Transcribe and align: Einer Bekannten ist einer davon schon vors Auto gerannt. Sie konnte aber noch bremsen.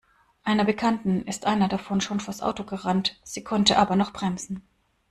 Einer 0.43 0.65
Bekannten 0.65 1.21
ist 1.27 1.45
einer 1.45 1.67
davon 1.67 2.01
schon 2.01 2.19
vors 2.19 2.41
Auto 2.41 2.63
gerannt. 2.63 3.19
Sie 3.23 3.43
konnte 3.43 3.77
aber 3.77 3.95
noch 3.95 4.13
bremsen. 4.13 4.63